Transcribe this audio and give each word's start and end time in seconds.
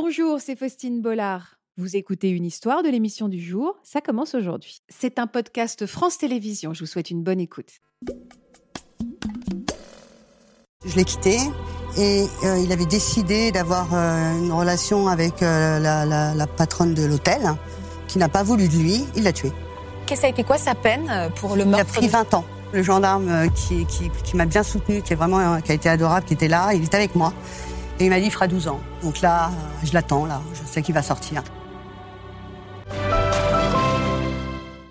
Bonjour, 0.00 0.40
c'est 0.42 0.56
Faustine 0.56 1.00
Bollard. 1.00 1.56
Vous 1.78 1.96
écoutez 1.96 2.28
une 2.28 2.44
histoire 2.44 2.82
de 2.82 2.90
l'émission 2.90 3.28
du 3.28 3.40
jour, 3.40 3.76
ça 3.82 4.02
commence 4.02 4.34
aujourd'hui. 4.34 4.82
C'est 4.90 5.18
un 5.18 5.26
podcast 5.26 5.86
France 5.86 6.18
Télévisions, 6.18 6.74
je 6.74 6.80
vous 6.80 6.86
souhaite 6.86 7.10
une 7.10 7.22
bonne 7.22 7.40
écoute. 7.40 7.70
Je 10.84 10.96
l'ai 10.96 11.04
quitté 11.04 11.38
et 11.96 12.26
euh, 12.44 12.58
il 12.58 12.70
avait 12.72 12.84
décidé 12.84 13.52
d'avoir 13.52 13.88
euh, 13.94 14.38
une 14.38 14.52
relation 14.52 15.08
avec 15.08 15.42
euh, 15.42 15.78
la, 15.78 16.04
la- 16.04 16.34
la 16.34 16.46
patronne 16.46 16.92
de 16.92 17.06
l'hôtel 17.06 17.40
qui 18.06 18.18
n'a 18.18 18.28
pas 18.28 18.42
voulu 18.42 18.68
de 18.68 18.74
lui, 18.76 19.02
il 19.16 19.22
l'a 19.22 19.32
tué. 19.32 19.50
Qu'est-ce 20.04 20.20
ça 20.20 20.26
a 20.26 20.30
été 20.30 20.44
quoi 20.44 20.58
sa 20.58 20.74
peine 20.74 21.10
pour 21.36 21.56
le 21.56 21.62
Il 21.62 21.68
a 21.68 21.78
meurtre 21.78 21.94
pris 21.94 22.06
de- 22.06 22.12
20 22.12 22.34
ans. 22.34 22.44
Le 22.74 22.82
gendarme 22.82 23.48
qui, 23.54 23.86
qui, 23.86 24.10
qui 24.24 24.36
m'a 24.36 24.44
bien 24.44 24.62
soutenu, 24.62 25.00
qui 25.00 25.14
est 25.14 25.16
vraiment 25.16 25.58
qui 25.62 25.72
a 25.72 25.74
été 25.74 25.88
adorable, 25.88 26.26
qui 26.26 26.34
était 26.34 26.48
là, 26.48 26.74
il 26.74 26.84
était 26.84 26.98
avec 26.98 27.14
moi. 27.14 27.32
Et 27.98 28.04
il 28.04 28.10
m'a 28.10 28.20
dit 28.20 28.30
fera 28.30 28.46
12 28.46 28.68
ans. 28.68 28.80
Donc 29.02 29.22
là, 29.22 29.50
je 29.82 29.94
l'attends, 29.94 30.26
je 30.52 30.62
sais 30.66 30.82
qu'il 30.82 30.94
va 30.94 31.02
sortir. 31.02 31.42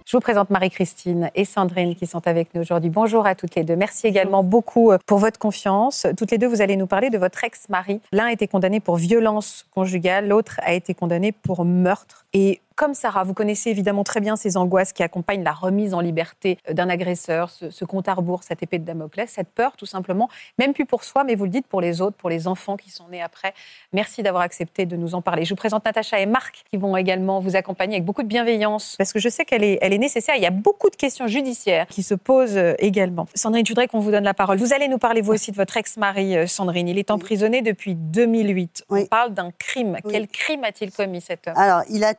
Je 0.07 0.17
vous 0.17 0.21
présente 0.21 0.49
Marie-Christine 0.49 1.29
et 1.35 1.45
Sandrine 1.45 1.95
qui 1.95 2.07
sont 2.07 2.27
avec 2.27 2.53
nous 2.55 2.61
aujourd'hui. 2.61 2.89
Bonjour 2.89 3.25
à 3.25 3.35
toutes 3.35 3.55
les 3.55 3.63
deux. 3.63 3.75
Merci 3.75 4.07
également 4.07 4.43
beaucoup 4.43 4.91
euh, 4.91 4.97
pour 5.05 5.17
votre 5.17 5.39
confiance. 5.39 6.07
Toutes 6.15 6.31
les 6.31 6.37
deux, 6.37 6.47
vous 6.47 6.61
allez 6.61 6.77
nous 6.77 6.87
parler 6.87 7.09
de 7.09 7.17
votre 7.17 7.43
ex-mari. 7.43 8.01
L'un 8.11 8.25
a 8.25 8.31
été 8.31 8.47
condamné 8.47 8.79
pour 8.79 8.95
violence 8.97 9.65
conjugale, 9.73 10.27
l'autre 10.27 10.59
a 10.63 10.73
été 10.73 10.93
condamné 10.93 11.31
pour 11.31 11.65
meurtre. 11.65 12.24
Et 12.37 12.59
comme 12.75 12.93
Sarah, 12.93 13.23
vous 13.23 13.33
connaissez 13.33 13.69
évidemment 13.69 14.03
très 14.03 14.19
bien 14.19 14.35
ces 14.35 14.57
angoisses 14.57 14.91
qui 14.91 15.01
accompagnent 15.01 15.43
la 15.43 15.53
remise 15.53 15.93
en 15.93 16.01
liberté 16.01 16.57
euh, 16.69 16.73
d'un 16.73 16.89
agresseur, 16.89 17.49
ce, 17.49 17.69
ce 17.69 17.85
compte 17.85 18.09
à 18.09 18.13
rebours, 18.13 18.43
cette 18.43 18.61
épée 18.61 18.79
de 18.79 18.83
Damoclès, 18.83 19.29
cette 19.29 19.47
peur 19.47 19.77
tout 19.77 19.85
simplement, 19.85 20.29
même 20.59 20.73
plus 20.73 20.85
pour 20.85 21.05
soi, 21.05 21.23
mais 21.23 21.35
vous 21.35 21.45
le 21.45 21.49
dites 21.49 21.67
pour 21.67 21.79
les 21.79 22.01
autres, 22.01 22.17
pour 22.17 22.29
les 22.29 22.49
enfants 22.49 22.75
qui 22.75 22.89
sont 22.89 23.07
nés 23.07 23.21
après. 23.21 23.53
Merci 23.93 24.23
d'avoir 24.23 24.43
accepté 24.43 24.85
de 24.85 24.97
nous 24.97 25.15
en 25.15 25.21
parler. 25.21 25.45
Je 25.45 25.51
vous 25.51 25.55
présente 25.55 25.85
Natacha 25.85 26.19
et 26.19 26.25
Marc 26.25 26.65
qui 26.69 26.77
vont 26.77 26.97
également 26.97 27.39
vous 27.39 27.55
accompagner 27.55 27.95
avec 27.95 28.05
beaucoup 28.05 28.23
de 28.23 28.27
bienveillance 28.27 28.95
parce 28.97 29.13
que 29.13 29.19
je 29.19 29.29
sais 29.29 29.45
qu'elle 29.45 29.63
est, 29.63 29.77
elle 29.81 29.93
est 29.93 29.97
nécessaire. 29.97 30.35
Il 30.35 30.43
y 30.43 30.47
a 30.47 30.51
beaucoup 30.51 30.89
de 30.89 30.97
questions 30.97 31.27
judiciaires 31.27 31.87
qui 31.87 32.03
se 32.03 32.13
posent 32.13 32.57
euh, 32.57 32.73
également. 32.79 33.27
Sandrine, 33.35 33.65
je 33.65 33.71
voudrais 33.71 33.87
qu'on 33.87 33.99
vous 33.99 34.11
donne 34.11 34.25
la 34.25 34.33
parole. 34.33 34.57
Vous 34.57 34.73
allez 34.73 34.89
nous 34.89 34.97
parler 34.97 35.21
vous 35.21 35.31
aussi 35.31 35.51
de 35.51 35.55
votre 35.55 35.77
ex-mari 35.77 36.35
euh, 36.35 36.45
Sandrine. 36.45 36.89
Il 36.89 36.97
est 36.97 37.09
emprisonné 37.09 37.61
depuis 37.61 37.95
2008. 37.95 38.83
On 38.89 39.05
parle 39.05 39.33
d'un 39.33 39.51
crime. 39.51 39.97
Oui. 40.03 40.11
Quel 40.11 40.27
crime 40.27 40.65
a-t-il 40.65 40.91
commis 40.91 41.21
cet 41.21 41.47
homme? 41.47 41.53
Alors, 41.55 41.83
il 41.89 42.03
a 42.03 42.13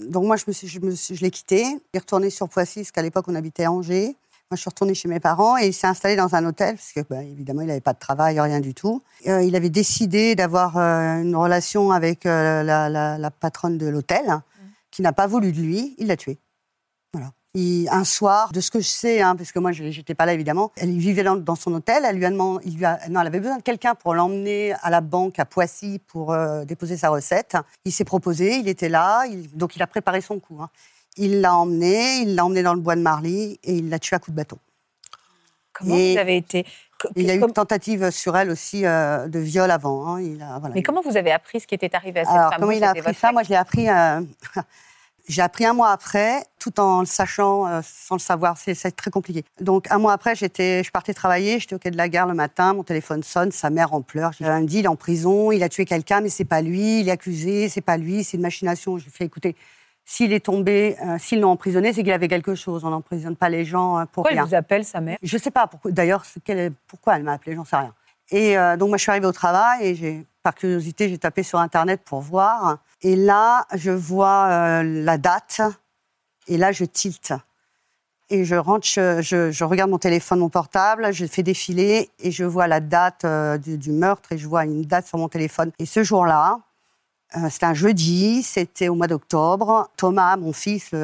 Donc, 0.00 0.24
moi, 0.24 0.36
je, 0.36 0.44
me 0.48 0.52
suis, 0.52 0.68
je, 0.68 0.80
me 0.80 0.90
suis- 0.94 1.14
je 1.16 1.22
l'ai 1.22 1.30
quitté. 1.30 1.62
Il 1.62 1.80
est 1.94 1.98
retourné 1.98 2.30
sur 2.30 2.48
Poissy, 2.48 2.80
parce 2.80 2.90
qu'à 2.92 3.02
l'époque, 3.02 3.24
on 3.28 3.34
habitait 3.34 3.64
à 3.64 3.72
Angers. 3.72 4.16
Moi, 4.50 4.56
je 4.56 4.60
suis 4.60 4.68
retournée 4.68 4.94
chez 4.94 5.08
mes 5.08 5.20
parents 5.20 5.56
et 5.56 5.68
il 5.68 5.72
s'est 5.72 5.86
installé 5.86 6.14
dans 6.16 6.34
un 6.34 6.44
hôtel, 6.44 6.74
parce 6.76 6.92
que, 6.92 7.00
bah, 7.08 7.22
évidemment, 7.22 7.62
il 7.62 7.68
n'avait 7.68 7.80
pas 7.80 7.94
de 7.94 7.98
travail, 7.98 8.38
rien 8.38 8.60
du 8.60 8.74
tout. 8.74 9.02
Euh, 9.26 9.42
il 9.42 9.56
avait 9.56 9.70
décidé 9.70 10.34
d'avoir 10.34 10.76
euh, 10.76 11.22
une 11.22 11.34
relation 11.36 11.90
avec 11.90 12.26
euh, 12.26 12.62
la, 12.62 12.88
la- 12.90 13.16
la 13.18 13.30
patronne 13.30 13.78
de 13.78 13.86
l'hôtel, 13.88 14.40
qui 14.90 15.00
n'a 15.02 15.12
pas 15.14 15.26
voulu 15.26 15.52
de 15.52 15.60
lui. 15.60 15.94
Il 15.98 16.08
l'a 16.08 16.16
tué. 16.18 16.38
Voilà. 17.14 17.32
Il- 17.54 17.86
un 17.90 18.04
soir, 18.04 18.50
de 18.52 18.60
ce 18.62 18.70
que 18.70 18.80
je 18.80 18.86
sais, 18.88 19.20
hein, 19.20 19.36
parce 19.36 19.52
que 19.52 19.58
moi, 19.58 19.72
je 19.72 19.84
n'étais 19.84 20.14
pas 20.14 20.24
là, 20.24 20.32
évidemment, 20.32 20.72
elle 20.76 20.90
vivait 20.96 21.22
dans, 21.22 21.36
dans 21.36 21.54
son 21.54 21.74
hôtel. 21.74 22.02
Elle 22.06 22.16
lui 22.16 22.24
a 22.24 22.30
demandé, 22.30 22.64
il 22.66 22.78
lui 22.78 22.84
a- 22.86 22.98
non, 23.10 23.20
elle 23.20 23.26
avait 23.26 23.40
besoin 23.40 23.58
de 23.58 23.62
quelqu'un 23.62 23.94
pour 23.94 24.14
l'emmener 24.14 24.72
à 24.80 24.88
la 24.88 25.02
banque 25.02 25.38
à 25.38 25.44
Poissy 25.44 26.00
pour 26.06 26.32
euh, 26.32 26.64
déposer 26.64 26.96
sa 26.96 27.10
recette. 27.10 27.56
Il 27.84 27.92
s'est 27.92 28.04
proposé, 28.06 28.56
il 28.56 28.68
était 28.68 28.88
là, 28.88 29.26
il- 29.26 29.54
donc 29.54 29.76
il 29.76 29.82
a 29.82 29.86
préparé 29.86 30.22
son 30.22 30.38
coup. 30.40 30.62
hein. 30.62 30.70
Il 31.18 31.42
l'a 31.42 31.54
emmené, 31.54 32.20
il 32.22 32.34
l'a 32.36 32.46
emmené 32.46 32.62
dans 32.62 32.72
le 32.72 32.80
bois 32.80 32.96
de 32.96 33.02
Marly 33.02 33.60
et 33.64 33.74
il 33.74 33.90
l'a 33.90 33.98
tué 33.98 34.16
à 34.16 34.18
coups 34.18 34.30
de 34.30 34.36
bâton. 34.36 34.56
Comment 35.74 35.94
et- 35.94 36.14
vous 36.14 36.18
avez 36.20 36.36
été 36.38 36.64
Il 37.16 37.26
y 37.26 37.30
a 37.30 37.34
eu 37.34 37.40
comme- 37.40 37.50
une 37.50 37.54
tentative 37.54 38.10
sur 38.10 38.34
elle 38.34 38.48
aussi 38.50 38.86
euh, 38.86 39.28
de 39.28 39.38
viol 39.40 39.70
avant. 39.70 40.06
hein. 40.06 40.22
Il 40.22 40.40
a, 40.40 40.58
voilà. 40.58 40.74
Mais 40.74 40.82
comment 40.82 41.02
vous 41.02 41.18
avez 41.18 41.32
appris 41.32 41.60
ce 41.60 41.66
qui 41.66 41.74
était 41.74 41.94
arrivé 41.94 42.20
à 42.20 42.24
cette 42.24 42.32
Alors, 42.34 42.50
femme? 42.52 42.60
comment 42.60 42.72
il 42.72 42.82
a 42.84 42.90
appris 42.92 43.12
ça? 43.14 43.30
Moi, 43.30 43.42
je 43.42 43.50
l'ai 43.50 43.56
appris. 43.56 43.90
euh, 43.90 44.22
J'ai 45.28 45.42
appris 45.42 45.64
un 45.64 45.72
mois 45.72 45.90
après, 45.90 46.44
tout 46.58 46.80
en 46.80 47.00
le 47.00 47.06
sachant, 47.06 47.66
euh, 47.66 47.80
sans 47.84 48.16
le 48.16 48.20
savoir. 48.20 48.56
C'est 48.58 48.74
très 48.96 49.10
compliqué. 49.10 49.44
Donc, 49.60 49.90
un 49.90 49.98
mois 49.98 50.12
après, 50.12 50.34
j'étais, 50.34 50.82
je 50.82 50.90
partais 50.90 51.14
travailler, 51.14 51.60
j'étais 51.60 51.74
au 51.74 51.78
quai 51.78 51.90
de 51.90 51.96
la 51.96 52.08
gare 52.08 52.26
le 52.26 52.34
matin, 52.34 52.74
mon 52.74 52.82
téléphone 52.82 53.22
sonne, 53.22 53.52
sa 53.52 53.70
mère 53.70 53.94
en 53.94 54.02
pleure. 54.02 54.32
J'ai 54.32 54.44
dit, 54.66 54.80
il 54.80 54.84
est 54.84 54.88
en 54.88 54.96
prison, 54.96 55.52
il 55.52 55.62
a 55.62 55.68
tué 55.68 55.84
quelqu'un, 55.84 56.20
mais 56.20 56.28
c'est 56.28 56.44
pas 56.44 56.60
lui, 56.60 57.00
il 57.00 57.08
est 57.08 57.12
accusé, 57.12 57.68
c'est 57.68 57.80
pas 57.80 57.96
lui, 57.96 58.24
c'est 58.24 58.36
une 58.36 58.42
machination. 58.42 58.98
Je 58.98 59.04
lui 59.04 59.10
ai 59.10 59.16
fait 59.16 59.24
écouter, 59.24 59.54
s'il 60.04 60.32
est 60.32 60.44
tombé, 60.44 60.96
euh, 61.06 61.16
s'ils 61.18 61.40
l'ont 61.40 61.50
emprisonné, 61.50 61.92
c'est 61.92 62.02
qu'il 62.02 62.12
avait 62.12 62.28
quelque 62.28 62.56
chose. 62.56 62.84
On 62.84 62.90
n'emprisonne 62.90 63.36
pas 63.36 63.48
les 63.48 63.64
gens 63.64 63.98
euh, 63.98 64.00
pour 64.02 64.10
Pourquoi 64.24 64.32
elle 64.32 64.38
rien. 64.38 64.46
vous 64.46 64.54
appelle 64.54 64.84
sa 64.84 65.00
mère? 65.00 65.18
Je 65.22 65.38
sais 65.38 65.52
pas 65.52 65.68
pourquoi. 65.68 65.92
D'ailleurs, 65.92 66.24
pourquoi 66.88 67.16
elle 67.16 67.22
m'a 67.22 67.34
appelé, 67.34 67.54
j'en 67.54 67.64
sais 67.64 67.76
rien. 67.76 67.94
Et 68.32 68.56
euh, 68.56 68.76
donc 68.78 68.88
moi, 68.88 68.96
je 68.96 69.02
suis 69.02 69.10
arrivée 69.10 69.26
au 69.26 69.32
travail 69.32 69.86
et 69.86 70.26
par 70.42 70.54
curiosité, 70.54 71.08
j'ai 71.08 71.18
tapé 71.18 71.42
sur 71.42 71.60
internet 71.60 72.00
pour 72.04 72.20
voir. 72.22 72.78
Et 73.02 73.14
là, 73.14 73.66
je 73.74 73.90
vois 73.90 74.48
euh, 74.50 74.82
la 74.82 75.18
date. 75.18 75.60
Et 76.48 76.56
là, 76.56 76.72
je 76.72 76.84
tilte. 76.84 77.34
Et 78.30 78.46
je 78.46 78.54
rentre, 78.54 78.86
je, 78.86 79.64
regarde 79.64 79.90
mon 79.90 79.98
téléphone, 79.98 80.38
mon 80.38 80.48
portable, 80.48 81.12
je 81.12 81.26
fais 81.26 81.42
défiler 81.42 82.10
et 82.18 82.30
je 82.30 82.44
vois 82.44 82.66
la 82.66 82.80
date 82.80 83.26
euh, 83.26 83.58
du, 83.58 83.92
meurtre 83.92 84.32
et 84.32 84.38
je 84.38 84.48
vois 84.48 84.64
une 84.64 84.82
date 84.82 85.06
sur 85.06 85.18
mon 85.18 85.28
téléphone. 85.28 85.70
Et 85.78 85.84
ce 85.84 86.02
jour-là, 86.02 86.60
c'était 87.50 87.66
un 87.66 87.74
jeudi, 87.74 88.42
c'était 88.42 88.88
au 88.88 88.94
mois 88.94 89.06
d'octobre. 89.06 89.90
Thomas, 89.96 90.36
mon 90.36 90.54
fils, 90.54 90.94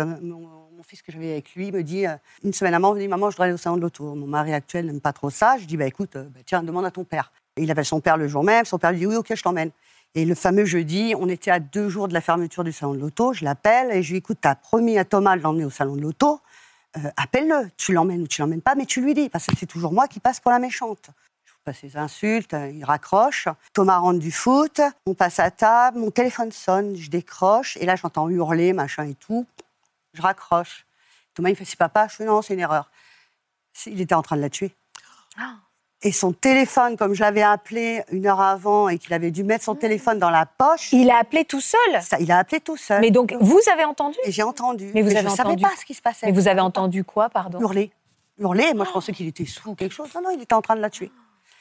fils 0.88 1.02
que 1.02 1.12
j'avais 1.12 1.32
avec 1.32 1.54
lui, 1.54 1.70
me 1.70 1.82
dit 1.82 2.06
euh, 2.06 2.16
une 2.42 2.54
semaine 2.54 2.72
avant, 2.72 2.96
il 2.96 3.00
dit 3.00 3.08
maman, 3.08 3.30
je 3.30 3.36
dois 3.36 3.44
aller 3.44 3.54
au 3.54 3.58
salon 3.58 3.76
de 3.76 3.82
l'auto. 3.82 4.14
Mon 4.14 4.26
mari 4.26 4.54
actuel 4.54 4.86
n'aime 4.86 5.02
pas 5.02 5.12
trop 5.12 5.28
ça. 5.28 5.58
Je 5.58 5.66
dis 5.66 5.76
bah 5.76 5.86
écoute, 5.86 6.16
euh, 6.16 6.24
bah, 6.24 6.40
tiens, 6.46 6.62
demande 6.62 6.86
à 6.86 6.90
ton 6.90 7.04
père. 7.04 7.30
Il 7.58 7.70
appelle 7.70 7.84
son 7.84 8.00
père 8.00 8.16
le 8.16 8.26
jour 8.26 8.42
même. 8.42 8.64
Son 8.64 8.78
père 8.78 8.92
lui 8.92 9.00
dit 9.00 9.06
oui, 9.06 9.16
ok, 9.16 9.34
je 9.34 9.42
t'emmène. 9.42 9.70
Et 10.14 10.24
le 10.24 10.34
fameux 10.34 10.64
jeudi, 10.64 11.14
on 11.18 11.28
était 11.28 11.50
à 11.50 11.60
deux 11.60 11.90
jours 11.90 12.08
de 12.08 12.14
la 12.14 12.22
fermeture 12.22 12.64
du 12.64 12.72
salon 12.72 12.94
de 12.94 13.00
l'auto. 13.00 13.34
Je 13.34 13.44
l'appelle 13.44 13.90
et 13.90 14.02
je 14.02 14.08
lui 14.08 14.14
dis 14.14 14.18
écoute, 14.18 14.38
t'as 14.40 14.54
promis 14.54 14.98
à 14.98 15.04
Thomas 15.04 15.36
de 15.36 15.42
l'emmener 15.42 15.66
au 15.66 15.70
salon 15.70 15.94
de 15.94 16.00
l'auto. 16.00 16.40
Euh, 16.96 17.10
appelle-le. 17.18 17.68
Tu 17.76 17.92
l'emmènes 17.92 18.22
ou 18.22 18.26
tu 18.26 18.40
l'emmènes 18.40 18.62
pas, 18.62 18.74
mais 18.74 18.86
tu 18.86 19.02
lui 19.02 19.12
dis 19.12 19.28
parce 19.28 19.44
que 19.44 19.54
c'est 19.58 19.66
toujours 19.66 19.92
moi 19.92 20.08
qui 20.08 20.20
passe 20.20 20.40
pour 20.40 20.52
la 20.52 20.58
méchante. 20.58 21.10
Je 21.44 21.52
passe 21.64 21.82
les 21.82 21.98
insultes, 21.98 22.56
il 22.72 22.82
raccroche. 22.82 23.48
Thomas 23.74 23.98
rentre 23.98 24.20
du 24.20 24.32
foot, 24.32 24.80
on 25.04 25.12
passe 25.12 25.38
à 25.38 25.50
table, 25.50 25.98
mon 25.98 26.10
téléphone 26.10 26.50
sonne, 26.50 26.96
je 26.96 27.10
décroche, 27.10 27.76
et 27.78 27.84
là 27.84 27.94
j'entends 27.94 28.30
hurler, 28.30 28.72
machin 28.72 29.04
et 29.04 29.14
tout. 29.14 29.44
Je 30.18 30.22
raccroche. 30.22 30.84
Thomas 31.34 31.50
il 31.50 31.52
me 31.52 31.56
fait 31.56 31.64
c'est 31.64 31.78
papa, 31.78 32.08
je 32.10 32.16
fais 32.16 32.24
non, 32.24 32.42
c'est 32.42 32.54
une 32.54 32.60
erreur. 32.60 32.90
Il 33.86 34.00
était 34.00 34.16
en 34.16 34.22
train 34.22 34.34
de 34.36 34.40
la 34.40 34.50
tuer. 34.50 34.74
Et 36.02 36.10
son 36.10 36.32
téléphone, 36.32 36.96
comme 36.96 37.14
je 37.14 37.20
l'avais 37.20 37.42
appelé 37.42 38.02
une 38.10 38.26
heure 38.26 38.40
avant 38.40 38.88
et 38.88 38.98
qu'il 38.98 39.14
avait 39.14 39.30
dû 39.30 39.44
mettre 39.44 39.64
son 39.64 39.76
téléphone 39.76 40.18
dans 40.18 40.30
la 40.30 40.44
poche, 40.44 40.92
Il 40.92 41.08
a 41.10 41.18
appelé 41.18 41.44
tout 41.44 41.60
seul 41.60 42.02
ça, 42.02 42.18
il 42.18 42.32
a 42.32 42.38
appelé 42.38 42.60
tout 42.60 42.76
seul. 42.76 43.00
Mais 43.00 43.12
donc, 43.12 43.32
vous 43.40 43.60
avez 43.72 43.84
entendu? 43.84 44.18
J'ai 44.26 44.42
entendu. 44.42 44.90
Mais 44.92 45.02
vous 45.02 45.10
je 45.10 45.16
avez 45.16 45.28
ne 45.28 45.30
savais 45.30 45.50
entendu 45.50 45.62
pas 45.62 45.76
ce 45.78 45.84
qui 45.84 45.94
se 45.94 46.02
passait. 46.02 46.26
Mais 46.26 46.32
vous 46.32 46.40
Je 46.40 46.48
avez 46.48 46.56
savais 46.56 46.60
entendu 46.66 47.04
quoi, 47.04 47.28
pardon? 47.28 47.60
Hurler. 47.60 47.92
Hurler. 48.40 48.74
Moi, 48.74 48.86
je 48.86 48.90
pensais 48.90 49.12
qu'il 49.12 49.28
était 49.28 49.46
sous 49.46 49.70
ou 49.70 49.74
quelque 49.76 49.94
chose. 49.94 50.12
Non, 50.16 50.22
non, 50.22 50.30
il 50.30 50.42
était 50.42 50.54
en 50.54 50.62
train 50.62 50.74
de 50.74 50.80
la 50.80 50.90
tuer. 50.90 51.12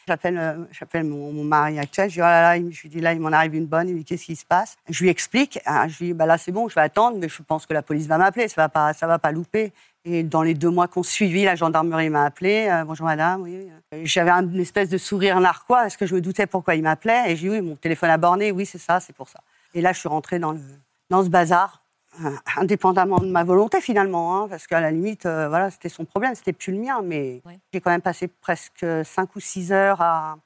J'appelle, 0.07 0.37
euh, 0.37 0.53
j'appelle 0.71 1.03
mon, 1.03 1.43
mari 1.43 1.77
actuel. 1.79 2.09
Je 2.09 2.15
dis, 2.15 2.21
oh 2.21 2.23
là 2.23 2.55
je 2.57 2.81
lui 2.81 2.89
dis, 2.89 3.01
là, 3.01 3.11
il 3.13 3.19
m'en 3.19 3.31
arrive 3.31 3.55
une 3.55 3.65
bonne. 3.65 3.87
Dit, 3.87 4.05
qu'est-ce 4.05 4.25
qui 4.25 4.35
se 4.35 4.45
passe? 4.45 4.77
Je 4.89 5.03
lui 5.03 5.09
explique. 5.09 5.59
hein, 5.65 5.87
je 5.89 5.97
lui 5.99 6.05
dis, 6.07 6.13
bah 6.13 6.25
là, 6.25 6.37
c'est 6.37 6.51
bon, 6.51 6.69
je 6.69 6.75
vais 6.75 6.81
attendre, 6.81 7.17
mais 7.19 7.27
je 7.27 7.41
pense 7.43 7.65
que 7.65 7.73
la 7.73 7.81
police 7.81 8.07
va 8.07 8.17
m'appeler. 8.17 8.47
Ça 8.47 8.67
va 8.73 8.93
va 8.93 9.19
pas 9.19 9.31
louper. 9.31 9.73
Et 10.05 10.23
dans 10.23 10.41
les 10.41 10.53
deux 10.53 10.69
mois 10.69 10.87
qu'on 10.87 11.03
suivit, 11.03 11.43
la 11.43 11.55
gendarmerie 11.55 12.09
m'a 12.09 12.23
appelé. 12.23 12.67
Euh, 12.71 12.85
Bonjour 12.85 13.05
madame. 13.05 13.45
Euh, 13.45 14.01
J'avais 14.05 14.31
un- 14.31 14.47
une 14.49 14.61
espèce 14.61 14.87
de 14.87 14.97
sourire 14.97 15.37
narquois 15.41 15.81
parce 15.81 15.97
que 15.97 16.05
je 16.05 16.15
me 16.15 16.21
doutais 16.21 16.47
pourquoi 16.47 16.75
il 16.75 16.83
m'appelait? 16.83 17.23
Et 17.31 17.35
j'ai 17.35 17.49
dit, 17.49 17.55
oui, 17.57 17.61
mon 17.61 17.75
téléphone 17.75 18.09
a 18.09 18.17
borné. 18.17 18.51
Oui, 18.51 18.65
c'est 18.65 18.77
ça, 18.77 19.01
c'est 19.01 19.13
pour 19.13 19.27
ça. 19.27 19.41
Et 19.73 19.81
là, 19.81 19.91
je 19.91 19.99
suis 19.99 20.07
rentrée 20.07 20.39
dans, 20.39 20.53
le, 20.53 20.61
dans 21.09 21.23
ce 21.25 21.29
bazar 21.29 21.83
indépendamment 22.57 23.19
de 23.19 23.27
ma 23.27 23.43
volonté 23.43 23.81
finalement, 23.81 24.37
hein, 24.43 24.47
parce 24.47 24.67
qu'à 24.67 24.79
la 24.81 24.91
limite, 24.91 25.25
euh, 25.25 25.47
voilà, 25.49 25.69
c'était 25.71 25.89
son 25.89 26.05
problème, 26.05 26.35
c'était 26.35 26.53
plus 26.53 26.71
le 26.73 26.79
mien, 26.79 27.01
mais 27.03 27.41
j'ai 27.73 27.81
quand 27.81 27.91
même 27.91 28.01
passé 28.01 28.27
presque 28.27 28.85
5 29.03 29.35
ou 29.35 29.39
6 29.39 29.71
heures 29.71 30.01
à, 30.01 30.37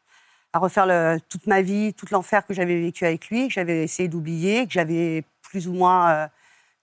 à 0.53 0.59
refaire 0.59 0.85
le- 0.85 1.19
toute 1.29 1.47
ma 1.47 1.61
vie, 1.61 1.93
tout 1.93 2.05
l'enfer 2.11 2.45
que 2.45 2.53
j'avais 2.53 2.79
vécu 2.79 3.05
avec 3.05 3.29
lui, 3.29 3.47
que 3.47 3.53
j'avais 3.53 3.83
essayé 3.83 4.09
d'oublier, 4.09 4.65
que 4.67 4.73
j'avais 4.73 5.23
plus 5.41 5.67
ou 5.67 5.73
moins 5.73 6.11
euh, 6.11 6.27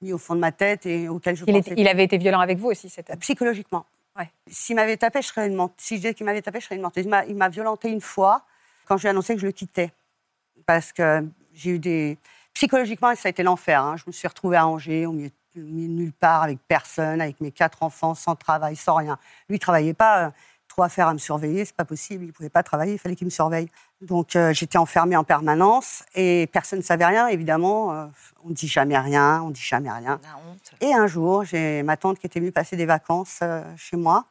mis 0.02 0.12
au 0.12 0.18
fond 0.18 0.34
de 0.34 0.40
ma 0.40 0.52
tête 0.52 0.86
et 0.86 1.08
auquel 1.08 1.36
je 1.36 1.44
il, 1.46 1.52
pensais 1.52 1.70
était- 1.72 1.80
il 1.80 1.88
avait 1.88 2.04
été 2.04 2.16
violent 2.18 2.40
avec 2.40 2.58
vous 2.58 2.68
aussi, 2.68 2.88
cet 2.88 3.10
homme. 3.10 3.18
psychologiquement. 3.18 3.84
Ouais. 4.18 4.30
S'il 4.48 4.76
m'avait 4.76 4.96
tapé, 4.96 5.22
je 5.22 5.28
serais 5.28 5.46
une 5.46 5.54
mente. 5.54 5.74
Si 5.76 5.94
je 5.96 6.00
disais 6.00 6.14
qu'il 6.14 6.26
m'avait 6.26 6.42
tapé, 6.42 6.60
je 6.60 6.64
serais 6.66 6.76
une 6.76 7.08
m'a- 7.08 7.24
Il 7.26 7.36
m'a 7.36 7.48
violenté 7.48 7.88
une 7.88 8.00
fois 8.00 8.42
quand 8.86 8.96
je 8.96 9.02
lui 9.02 9.06
ai 9.08 9.10
annoncé 9.10 9.34
que 9.34 9.40
je 9.40 9.46
le 9.46 9.52
quittais. 9.52 9.92
Parce 10.66 10.92
que 10.92 11.24
j'ai 11.54 11.70
eu 11.70 11.78
des. 11.78 12.18
Psychologiquement, 12.58 13.14
ça 13.14 13.28
a 13.28 13.30
été 13.30 13.44
l'enfer. 13.44 13.80
hein. 13.80 13.96
Je 13.96 14.02
me 14.08 14.10
suis 14.10 14.26
retrouvée 14.26 14.56
à 14.56 14.66
Angers, 14.66 15.06
au 15.06 15.12
milieu, 15.12 15.30
de 15.54 15.62
nulle 15.62 16.12
part, 16.12 16.42
avec 16.42 16.58
personne, 16.66 17.20
avec 17.20 17.40
mes 17.40 17.52
quatre 17.52 17.84
enfants, 17.84 18.16
sans 18.16 18.34
travail, 18.34 18.74
sans 18.74 18.96
rien. 18.96 19.16
Lui, 19.48 19.58
il 19.58 19.58
travaillait 19.60 19.94
pas. 19.94 20.24
euh, 20.26 20.30
Trop 20.66 20.82
affaires 20.82 21.06
à 21.06 21.12
me 21.12 21.18
surveiller, 21.18 21.64
c'est 21.64 21.76
pas 21.76 21.84
possible. 21.84 22.24
Il 22.24 22.32
pouvait 22.32 22.48
pas 22.50 22.64
travailler, 22.64 22.94
il 22.94 22.98
fallait 22.98 23.14
qu'il 23.14 23.26
me 23.28 23.30
surveille. 23.30 23.68
Donc 24.00 24.34
euh, 24.34 24.52
j'étais 24.52 24.76
enfermée 24.76 25.14
en 25.16 25.22
permanence 25.22 26.02
et 26.16 26.48
personne 26.52 26.80
ne 26.80 26.84
savait 26.84 27.06
rien. 27.06 27.28
Évidemment, 27.28 27.92
euh, 27.94 28.06
on 28.44 28.50
dit 28.50 28.66
jamais 28.66 28.98
rien, 28.98 29.40
on 29.42 29.50
dit 29.50 29.62
jamais 29.62 29.90
rien. 29.90 30.18
La 30.20 30.36
honte. 30.36 30.72
Et 30.80 30.92
un 30.92 31.06
jour, 31.06 31.44
j'ai 31.44 31.84
ma 31.84 31.96
tante 31.96 32.18
qui 32.18 32.26
était 32.26 32.40
venue 32.40 32.50
passer 32.50 32.74
des 32.76 32.86
vacances 32.86 33.38
euh, 33.42 33.62
chez 33.76 33.96
moi. 33.96 34.24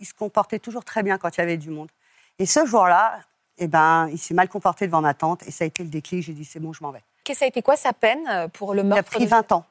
Il 0.00 0.06
se 0.06 0.14
comportait 0.14 0.58
toujours 0.58 0.84
très 0.84 1.02
bien 1.02 1.18
quand 1.18 1.36
il 1.36 1.40
y 1.40 1.44
avait 1.44 1.58
du 1.58 1.68
monde. 1.70 1.90
Et 2.38 2.46
ce 2.46 2.64
jour-là, 2.64 3.20
eh 3.58 3.68
ben, 3.68 4.08
il 4.10 4.18
s'est 4.18 4.34
mal 4.34 4.48
comporté 4.48 4.86
devant 4.86 5.02
ma 5.02 5.12
tante 5.12 5.46
et 5.46 5.50
ça 5.50 5.64
a 5.64 5.66
été 5.66 5.84
le 5.84 5.90
déclic. 5.90 6.22
J'ai 6.24 6.32
dit, 6.32 6.46
c'est 6.46 6.58
bon, 6.58 6.72
je 6.72 6.82
m'en 6.82 6.90
vais. 6.90 7.02
Et 7.30 7.34
ça 7.34 7.44
a 7.44 7.48
été 7.48 7.62
quoi 7.62 7.76
sa 7.76 7.92
peine 7.92 8.26
euh, 8.28 8.48
pour 8.48 8.74
le 8.74 8.80
Il 8.82 8.86
a 8.92 8.96
meurtre 8.96 9.10
pris 9.10 9.24
de- 9.24 9.30
20 9.30 9.52
ans. 9.52 9.64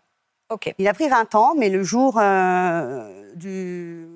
Ok. 0.49 0.73
Il 0.77 0.87
a 0.87 0.93
pris 0.93 1.07
20 1.09 1.35
ans, 1.35 1.53
mais 1.57 1.69
le 1.69 1.83
jour 1.83 2.17
euh, 2.19 3.31
du. 3.35 4.07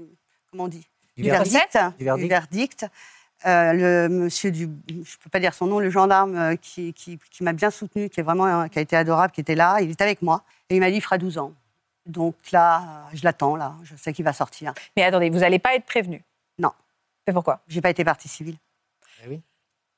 Comment 0.51 0.63
on 0.65 0.67
dit 0.67 0.85
Du 1.15 1.23
Du 1.23 1.29
verdict. 1.29 1.73
verdict. 1.73 2.17
Du 2.23 2.27
verdict. 2.27 2.85
euh, 3.45 3.73
le 3.73 4.09
monsieur 4.09 4.51
du. 4.51 4.69
Je 4.87 4.93
ne 4.95 5.03
peux 5.23 5.29
pas 5.31 5.39
dire 5.39 5.53
son 5.53 5.67
nom, 5.67 5.79
le 5.79 5.89
gendarme 5.89 6.35
euh, 6.35 6.55
qui, 6.55 6.93
qui, 6.93 7.19
qui 7.29 7.43
m'a 7.43 7.53
bien 7.53 7.69
soutenu, 7.69 8.09
qui, 8.09 8.19
est 8.19 8.23
vraiment, 8.23 8.45
euh, 8.47 8.67
qui 8.67 8.79
a 8.79 8.81
été 8.81 8.95
adorable, 8.95 9.31
qui 9.33 9.41
était 9.41 9.55
là, 9.55 9.79
il 9.81 9.91
était 9.91 10.03
avec 10.03 10.21
moi. 10.21 10.43
Et 10.69 10.75
il 10.75 10.79
m'a 10.79 10.89
dit 10.89 10.97
il 10.97 11.01
fera 11.01 11.17
12 11.17 11.37
ans. 11.37 11.53
Donc 12.05 12.35
là, 12.51 13.05
je 13.13 13.23
l'attends, 13.23 13.55
là. 13.55 13.75
Je 13.83 13.95
sais 13.95 14.11
qu'il 14.13 14.25
va 14.25 14.33
sortir. 14.33 14.73
Mais 14.97 15.03
attendez, 15.03 15.29
vous 15.29 15.39
n'allez 15.39 15.59
pas 15.59 15.75
être 15.75 15.85
prévenu? 15.85 16.21
Non. 16.57 16.71
C'est 17.27 17.33
pourquoi? 17.33 17.61
J'ai 17.67 17.79
pas 17.81 17.89
été 17.91 18.03
partie 18.03 18.27
civile. 18.27 18.57
Eh 19.23 19.29
oui. 19.29 19.41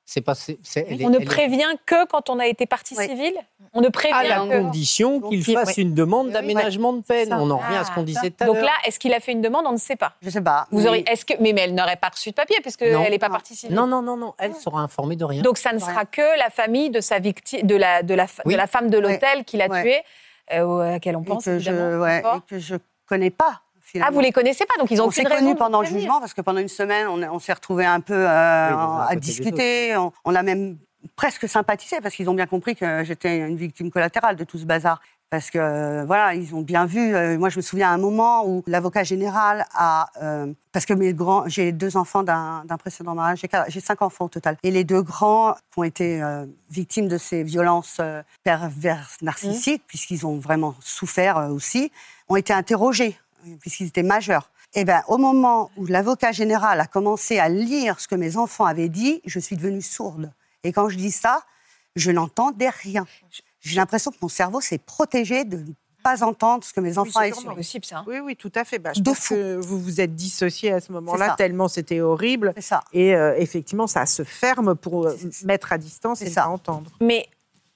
C'est 0.08 0.22
pas. 0.22 0.36
c'est- 0.36 0.60
c'est- 0.62 0.86
elle 0.88 1.02
est- 1.02 1.06
On 1.06 1.10
ne 1.10 1.16
elle 1.16 1.24
est- 1.24 1.26
prévient 1.26 1.76
que 1.86 2.06
quand 2.06 2.30
on 2.30 2.38
a 2.38 2.46
été 2.46 2.68
partie 2.68 2.94
Oui. 2.96 3.08
civile 3.08 3.34
On 3.74 3.82
ne 3.82 3.90
prévient 3.90 4.14
à 4.14 4.24
la 4.24 4.36
que. 4.46 4.62
condition 4.62 5.20
qu'il 5.20 5.40
Donc, 5.40 5.48
il- 5.48 5.54
fasse 5.56 5.78
une 5.78 5.96
demande 5.96 6.28
Oui, 6.28 6.34
d'aménagement 6.34 6.94
de 6.94 7.02
peine. 7.02 7.30
Ça. 7.30 7.38
On 7.40 7.50
en 7.50 7.58
revient 7.58 7.78
à 7.78 7.84
ce 7.86 7.92
qu'on 7.92 8.02
Ah, 8.02 8.04
disait 8.04 8.30
tout 8.30 8.44
à 8.44 8.46
Donc 8.46 8.58
l'heure. 8.58 8.66
là, 8.66 8.72
est-ce 8.86 9.00
qu'il 9.00 9.12
a 9.16 9.20
fait 9.20 9.32
une 9.32 9.42
demande 9.42 9.66
On 9.68 9.72
ne 9.72 9.78
sait 9.78 9.96
pas. 9.96 10.14
Je 10.22 10.30
sais 10.30 10.42
pas. 10.42 10.68
Vous 10.72 10.82
mais- 10.82 10.88
auriez, 10.88 11.06
est-ce 11.12 11.26
que, 11.26 11.34
mais, 11.40 11.54
mais 11.54 11.62
elle 11.62 11.74
n'aurait 11.74 11.96
pas 11.96 12.10
reçu 12.10 12.30
de 12.30 12.36
papier 12.36 12.58
puisqu'elle 12.62 12.96
n'est 13.10 13.18
pas 13.20 13.30
partie 13.32 13.56
civile. 13.56 13.76
Non, 13.76 13.88
non, 13.88 14.04
non, 14.04 14.16
non. 14.16 14.36
Elle 14.38 14.54
sera 14.54 14.80
informée 14.80 15.16
de 15.16 15.26
rien. 15.26 15.42
Donc 15.42 15.58
ça 15.58 15.74
ne 15.74 15.80
sera 15.80 16.06
que 16.06 16.38
la 16.38 16.52
famille 16.52 16.92
de 16.92 17.02
sa 17.02 17.18
victime, 17.18 17.66
de 17.66 17.76
la, 17.76 18.04
de 18.04 18.14
la, 18.14 18.28
fa- 18.28 18.44
Oui. 18.46 18.54
de 18.54 18.58
la 18.58 18.68
femme 18.68 18.90
de 18.92 19.00
l'hôtel 19.00 19.44
qui 19.44 19.58
l'a 19.58 19.68
Ouais. 19.68 19.82
tué, 19.82 20.02
euh, 20.54 20.80
à 20.82 20.92
laquelle 20.92 21.16
on 21.18 21.24
et 21.24 21.26
pense 21.26 21.46
que 21.46 21.58
je, 21.58 21.70
évidemment. 21.72 22.04
ouais, 22.04 22.22
fort. 22.22 22.36
et 22.38 22.50
que 22.50 22.60
je 22.60 22.76
connais 23.08 23.32
pas. 23.32 23.62
Ah, 23.86 23.90
Finalement. 23.92 24.16
vous 24.16 24.20
les 24.22 24.32
connaissez 24.32 24.66
pas, 24.66 24.74
donc 24.80 24.92
ils 24.92 25.02
ont 25.02 25.08
on 25.08 25.12
s'est 25.12 25.24
connus 25.24 25.56
pendant 25.56 25.82
le 25.82 25.88
jugement 25.88 26.20
parce 26.20 26.34
que 26.34 26.42
pendant 26.42 26.60
une 26.60 26.68
semaine, 26.68 27.08
on, 27.08 27.22
on 27.24 27.40
s'est 27.40 27.54
retrouvés 27.54 27.86
un 27.86 28.00
peu 28.02 28.14
euh, 28.14 28.28
à 28.30 29.16
discuter. 29.16 29.96
On, 29.96 30.12
on 30.26 30.36
a 30.36 30.44
même 30.44 30.78
presque 31.16 31.48
sympathisé 31.48 32.02
parce 32.02 32.16
qu'ils 32.16 32.30
ont 32.30 32.34
bien 32.34 32.48
compris 32.48 32.76
que 32.76 33.04
j'étais 33.04 33.38
une 33.38 33.58
victime 33.58 33.92
collatérale 33.92 34.36
de 34.36 34.44
tout 34.44 34.58
ce 34.58 34.66
bazar. 34.66 35.00
Parce 35.32 35.50
que 35.50 35.58
euh, 35.58 36.06
voilà, 36.06 36.36
ils 36.36 36.54
ont 36.54 36.62
bien 36.62 36.86
vu. 36.86 37.16
euh, 37.16 37.38
moi, 37.38 37.50
je 37.50 37.58
me 37.58 37.62
souviens 37.64 37.90
à 37.90 37.94
un 37.94 37.98
moment 37.98 38.46
où 38.48 38.64
l'avocat 38.68 39.04
général 39.04 39.66
a, 39.74 40.08
euh, 40.22 40.54
parce 40.72 40.86
que 40.86 40.94
mes 40.94 41.14
grands, 41.16 41.48
j'ai 41.48 41.72
deux 41.72 41.98
enfants 41.98 42.22
d'un 42.22 42.64
précédent 42.78 43.16
mariage, 43.16 43.42
j'ai 43.68 43.80
cinq 43.80 44.04
enfants 44.04 44.26
au 44.26 44.30
total, 44.30 44.56
et 44.62 44.70
les 44.70 44.84
deux 44.84 45.02
grands 45.02 45.54
qui 45.74 45.80
ont 45.80 45.84
été 45.84 46.22
euh, 46.22 46.46
victimes 46.70 47.08
de 47.08 47.18
ces 47.18 47.42
violences 47.44 47.98
euh, 48.00 48.22
perverses 48.44 49.18
narcissiques, 49.24 49.84
puisqu'ils 49.88 50.28
ont 50.28 50.38
vraiment 50.38 50.76
souffert 50.80 51.38
euh, 51.38 51.50
aussi, 51.50 51.92
ont 52.30 52.36
été 52.36 52.54
interrogés 52.54 53.18
puisqu'ils 53.62 53.88
étaient 53.88 54.04
majeurs. 54.04 54.52
Et 54.74 54.84
ben, 54.86 55.02
au 55.08 55.18
moment 55.18 55.72
où 55.78 55.86
l'avocat 55.86 56.32
général 56.32 56.80
a 56.80 56.88
commencé 56.88 57.40
à 57.40 57.50
lire 57.50 58.00
ce 58.00 58.08
que 58.08 58.16
mes 58.16 58.38
enfants 58.38 58.66
avaient 58.66 58.90
dit, 58.90 59.22
je 59.26 59.40
suis 59.40 59.56
devenue 59.56 59.82
sourde. 59.82 60.32
Et 60.64 60.72
quand 60.74 60.90
je 60.90 60.98
dis 60.98 61.12
ça, 61.12 61.44
je 61.96 62.12
n'entendais 62.12 62.70
rien. 62.70 63.06
J'ai 63.62 63.76
l'impression 63.78 64.12
que 64.12 64.18
mon 64.22 64.28
cerveau 64.28 64.62
s'est 64.62 64.78
protégé 64.80 65.44
de 65.46 65.58
ne 65.58 65.74
pas 66.04 66.24
entendre 66.24 66.64
ce 66.64 66.72
que 66.74 66.82
mes 66.82 66.98
enfants 66.98 67.20
avaient 67.20 67.32
sûrement. 67.32 67.52
C'est 67.52 67.56
possible 67.56 67.86
ça. 67.86 67.98
hein. 68.00 68.06
Oui, 68.08 68.20
oui, 68.20 68.36
tout 68.36 68.52
à 68.54 68.64
fait. 68.64 68.78
Bah, 68.80 68.92
je 68.96 69.00
De 69.02 69.10
pense 69.10 69.20
fou. 69.20 69.34
que 69.36 69.56
vous 69.56 69.80
vous 69.80 70.02
êtes 70.02 70.14
dissocié 70.16 70.72
à 70.72 70.80
ce 70.82 70.92
moment-là 70.92 71.36
tellement 71.38 71.68
c'était 71.68 72.02
horrible. 72.02 72.52
C'est 72.56 72.62
ça. 72.62 72.84
Et 72.94 73.16
euh, 73.16 73.34
effectivement, 73.38 73.88
ça 73.88 74.06
se 74.06 74.24
ferme 74.24 74.76
pour 74.76 75.08
euh, 75.08 75.16
mettre 75.46 75.72
à 75.74 75.78
distance 75.78 76.22
et 76.22 76.26
ne 76.26 76.30
ça. 76.30 76.44
pas 76.44 76.50
entendre. 76.50 76.92
Mais 77.02 77.28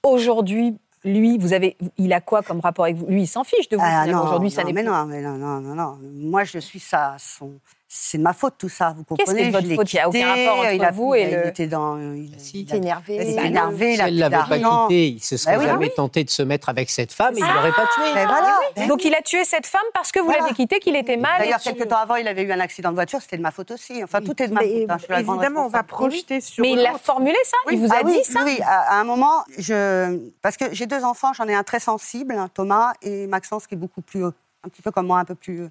aujourd'hui, 0.04 0.78
lui, 1.04 1.38
vous 1.38 1.52
avez, 1.52 1.76
il 1.96 2.12
a 2.12 2.20
quoi 2.20 2.42
comme 2.42 2.60
rapport 2.60 2.84
avec 2.84 2.96
vous? 2.96 3.06
Lui, 3.06 3.22
il 3.22 3.26
s'en 3.26 3.44
fiche 3.44 3.68
de 3.68 3.76
vous. 3.76 3.82
Ah, 3.84 4.06
non, 4.06 4.22
Aujourd'hui, 4.22 4.50
ça 4.50 4.64
n'est 4.64 4.72
mais 4.72 4.82
non, 4.82 5.06
mais 5.06 5.22
non, 5.22 5.36
non, 5.36 5.60
non, 5.60 5.74
non. 5.74 5.98
Moi, 6.02 6.44
je 6.44 6.58
suis 6.58 6.80
ça. 6.80 7.16
Son... 7.18 7.58
C'est 7.92 8.18
de 8.18 8.22
ma 8.22 8.32
faute 8.32 8.54
tout 8.56 8.68
ça. 8.68 8.94
Vous 8.96 9.02
Qu'est-ce 9.02 9.30
comprenez 9.32 9.46
de 9.48 9.50
votre 9.50 9.64
Je 9.64 9.70
l'ai 9.70 9.74
faute? 9.74 9.92
Il 9.92 9.96
y 9.96 9.98
a 9.98 10.08
aucun 10.08 10.28
rapport 10.28 10.58
entre 10.60 10.72
il 10.74 10.84
a- 10.84 10.90
vous 10.92 11.14
et 11.16 11.22
il 11.22 11.30
le- 11.32 11.46
était 11.48 11.66
dans. 11.66 11.98
Il, 11.98 12.30
Si. 12.38 12.62
il 12.62 12.72
a- 12.72 12.76
énervé. 12.76 13.16
il 13.16 13.30
était 13.30 13.46
énervé. 13.48 13.96
Si 13.96 14.00
elle 14.00 14.16
l'avait 14.16 14.36
pas 14.36 14.58
quitté, 14.86 15.08
il 15.08 15.20
se 15.20 15.36
serait 15.36 15.54
Bah 15.56 15.58
oui, 15.62 15.66
jamais 15.66 15.86
oui. 15.86 15.92
tenté 15.96 16.22
de 16.22 16.30
se 16.30 16.42
mettre 16.42 16.68
avec 16.68 16.88
cette 16.88 17.10
femme 17.12 17.34
et 17.36 17.40
il 17.40 17.52
l'aurait 17.52 17.72
pas 17.72 17.88
tué. 17.92 18.04
Mais 18.14 18.26
voilà. 18.26 18.56
Ben 18.76 18.86
Donc 18.86 19.04
il 19.04 19.12
a 19.12 19.20
tué 19.22 19.42
cette 19.44 19.66
femme 19.66 19.82
parce 19.92 20.12
que 20.12 20.20
vous 20.20 20.26
Voilà. 20.26 20.42
l'avez 20.42 20.54
quitté, 20.54 20.78
qu'il 20.78 20.94
était 20.94 21.16
mal. 21.16 21.40
D'ailleurs, 21.40 21.58
que- 21.58 21.64
quelques 21.64 21.88
temps 21.88 21.96
avant, 21.98 22.14
il 22.14 22.28
avait 22.28 22.42
eu 22.44 22.52
un 22.52 22.60
accident 22.60 22.90
de 22.90 22.94
voiture. 22.94 23.20
C'était 23.22 23.38
de 23.38 23.42
ma 23.42 23.50
faute 23.50 23.72
aussi. 23.72 24.04
Enfin, 24.04 24.20
tout 24.20 24.40
est 24.40 24.46
de 24.46 24.54
ma 24.54 24.60
faute. 24.60 24.70
hein, 24.88 24.96
je 25.08 25.14
évidemment, 25.20 25.66
on 25.66 25.68
va 25.68 25.82
projeter 25.82 26.40
sur. 26.40 26.62
Mais 26.62 26.70
il 26.70 26.78
l'a 26.78 26.96
formulé 26.96 27.34
ça 27.44 27.56
Il 27.72 27.78
vous 27.80 27.92
a 27.92 27.96
Ah 27.96 28.02
oui, 28.04 28.18
dit 28.18 28.32
ça 28.32 28.44
Oui, 28.44 28.60
à, 28.62 28.92
à 28.98 29.00
un 29.00 29.04
moment, 29.04 29.42
je... 29.58 30.16
parce 30.42 30.56
que 30.56 30.66
j'ai 30.72 30.86
deux 30.86 31.02
enfants, 31.02 31.32
j'en 31.32 31.48
ai 31.48 31.54
un 31.56 31.64
très 31.64 31.80
sensible, 31.80 32.34
hein, 32.34 32.48
Thomas, 32.54 32.92
et 33.02 33.26
Maxence 33.26 33.66
qui 33.66 33.74
est 33.74 33.78
beaucoup 33.78 34.00
plus, 34.00 34.24
un 34.24 34.32
petit 34.68 34.80
peu 34.80 34.92
comme 34.92 35.08
moi, 35.08 35.18
un 35.18 35.24
peu 35.24 35.34
plus 35.34 35.68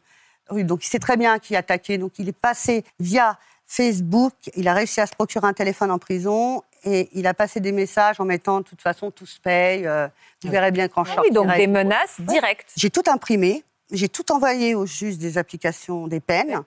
rude. 0.49 0.67
Donc 0.67 0.85
il 0.85 0.87
sait 0.89 0.99
très 0.99 1.17
bien 1.17 1.39
qui 1.39 1.55
attaquer. 1.55 1.97
Donc 1.97 2.13
il 2.19 2.27
est 2.29 2.37
passé 2.37 2.83
via 2.99 3.37
Facebook, 3.65 4.33
il 4.55 4.67
a 4.67 4.73
réussi 4.73 4.99
à 4.99 5.05
se 5.05 5.13
procurer 5.13 5.45
un 5.47 5.53
téléphone 5.53 5.91
en 5.91 5.99
prison 5.99 6.63
et 6.83 7.07
il 7.13 7.27
a 7.27 7.33
passé 7.33 7.59
des 7.59 7.71
messages 7.71 8.19
en 8.19 8.25
mettant 8.25 8.59
de 8.59 8.63
toute 8.63 8.81
façon 8.81 9.11
tout 9.11 9.25
se 9.27 9.39
paye. 9.39 9.85
euh, 9.85 10.07
vous 10.43 10.49
verrez 10.49 10.71
bien 10.71 10.87
quand 10.87 11.03
je 11.03 11.11
Ah 11.15 11.21
oui, 11.21 11.31
donc 11.31 11.53
des 11.55 11.67
menaces 11.67 12.19
directes. 12.19 12.71
J'ai 12.75 12.89
tout 12.89 13.03
imprimé, 13.07 13.63
j'ai 13.91 14.09
tout 14.09 14.31
envoyé 14.31 14.73
au 14.75 14.85
juge 14.85 15.17
des 15.17 15.37
applications 15.37 16.07
des 16.07 16.19
peines. 16.19 16.61